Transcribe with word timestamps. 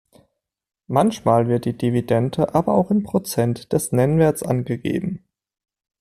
Manchmal 0.87 1.47
wird 1.47 1.65
die 1.65 1.77
Dividende 1.77 2.55
aber 2.55 2.73
auch 2.73 2.89
in 2.89 3.03
Prozent 3.03 3.71
des 3.71 3.91
Nennwerts 3.91 4.41
angegeben. 4.41 5.23